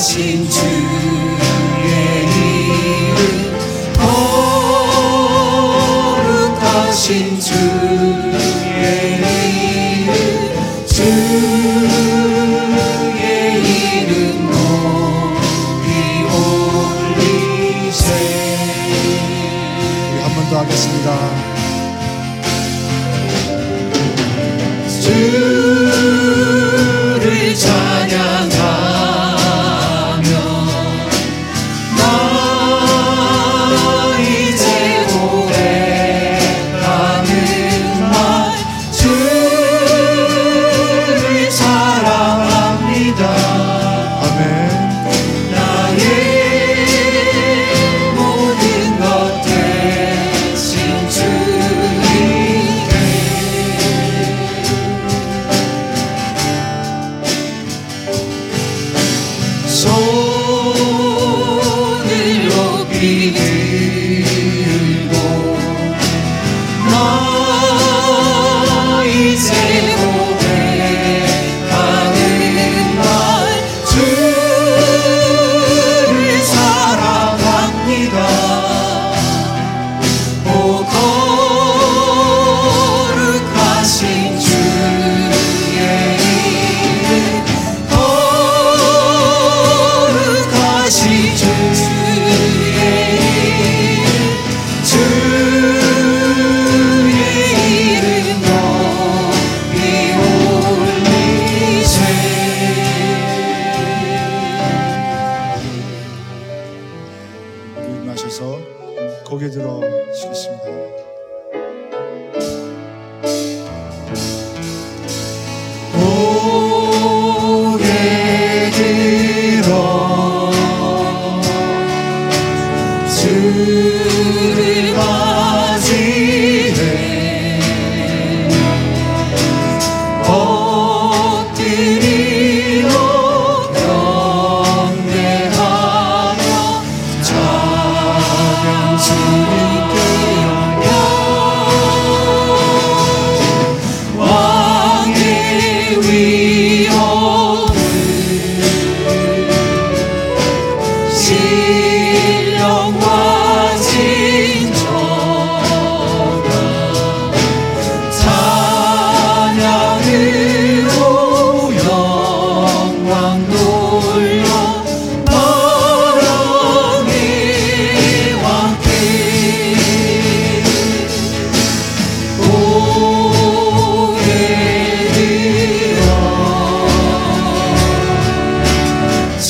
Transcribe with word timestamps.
하신 0.00 0.48
주의 0.48 0.64
이름 2.32 3.18
거룩하신 6.40 7.38
주의 7.38 7.60
이름 9.20 10.08
주의 10.86 11.10
이름 13.60 14.10
높이 14.50 15.84
올리세. 17.84 18.00
한 20.22 20.24
번 20.34 20.36
더 20.48 20.52
하겠습니다. 20.60 21.08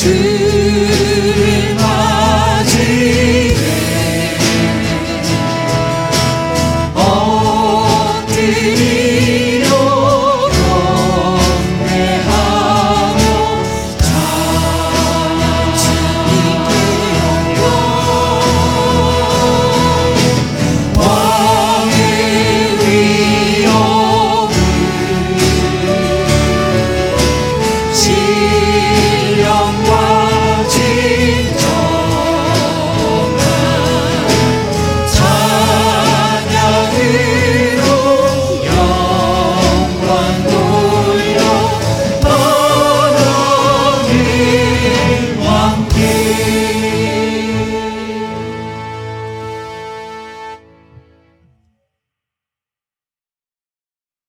to 0.00 0.29